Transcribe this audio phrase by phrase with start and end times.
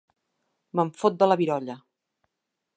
[0.79, 1.77] Me'n fot de la virolla.